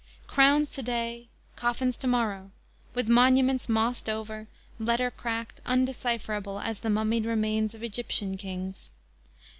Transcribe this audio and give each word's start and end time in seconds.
Crowns 0.25 0.67
to 0.69 0.81
day, 0.81 1.27
coffins 1.55 1.95
to 1.97 2.07
morrow, 2.07 2.49
with 2.95 3.07
monuments 3.07 3.69
Mossed 3.69 4.09
over, 4.09 4.47
letter 4.79 5.11
cracked, 5.11 5.61
undecipherable 5.63 6.59
As 6.59 6.79
the 6.79 6.89
mummied 6.89 7.27
remains 7.27 7.75
of 7.75 7.83
Egyptian 7.83 8.35
Kings. 8.35 8.89